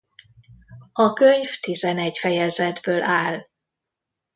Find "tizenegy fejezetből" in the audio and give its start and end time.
1.59-3.03